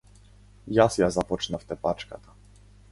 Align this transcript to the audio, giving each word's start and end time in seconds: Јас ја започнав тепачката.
Јас 0.79 0.97
ја 1.01 1.11
започнав 1.19 1.69
тепачката. 1.73 2.39